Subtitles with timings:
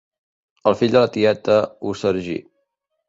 [0.71, 2.39] El fill de la tieta ho sargí.